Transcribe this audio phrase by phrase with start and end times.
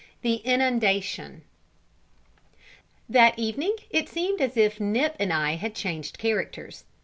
[0.23, 1.43] THE INUNDATION.
[3.07, 6.85] That evening it seemed as if Nip and I had changed characters.